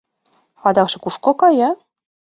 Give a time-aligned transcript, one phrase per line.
[0.67, 1.69] Адакше кушко кая?